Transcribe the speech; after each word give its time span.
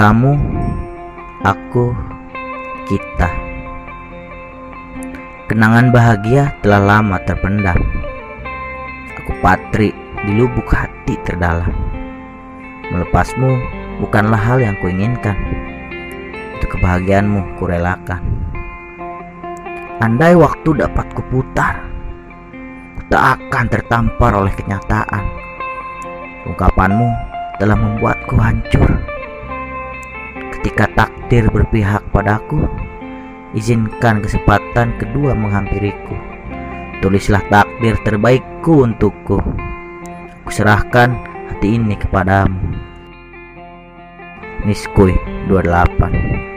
Kamu, 0.00 0.32
aku, 1.44 1.92
kita. 2.88 3.28
Kenangan 5.44 5.92
bahagia 5.92 6.56
telah 6.64 6.80
lama 6.80 7.20
terpendam. 7.28 7.76
Aku 9.20 9.36
patri 9.44 9.92
di 10.24 10.32
lubuk 10.40 10.72
hati 10.72 11.20
terdalam. 11.20 11.68
Melepasmu 12.88 13.60
bukanlah 14.00 14.40
hal 14.40 14.64
yang 14.64 14.72
kuinginkan. 14.80 15.36
Untuk 16.56 16.80
kebahagiaanmu 16.80 17.60
kurelakan. 17.60 18.24
Andai 20.00 20.32
waktu 20.32 20.80
dapat 20.80 21.12
kuputar, 21.12 21.76
ku 22.96 23.04
tak 23.12 23.36
akan 23.36 23.68
tertampar 23.68 24.32
oleh 24.32 24.54
kenyataan. 24.56 25.28
Ungkapanmu 26.48 27.08
telah 27.60 27.76
membuatku 27.76 28.40
hancur. 28.40 29.19
Ketika 30.60 30.92
takdir 30.92 31.48
berpihak 31.48 32.04
padaku, 32.12 32.68
izinkan 33.56 34.20
kesempatan 34.20 34.92
kedua 35.00 35.32
menghampiriku. 35.32 36.12
Tulislah 37.00 37.40
takdir 37.48 37.96
terbaikku 38.04 38.84
untukku. 38.84 39.40
Kuserahkan 40.44 41.16
hati 41.48 41.80
ini 41.80 41.96
kepadamu. 41.96 42.60
Niskuy 44.68 45.16
28 45.48 46.49